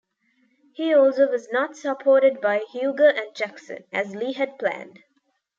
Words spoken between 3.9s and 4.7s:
as Lee had